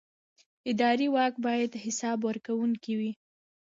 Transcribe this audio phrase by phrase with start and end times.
[0.71, 3.11] اداري واک باید حساب ورکوونکی وي.